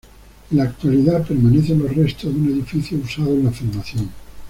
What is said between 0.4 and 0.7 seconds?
En la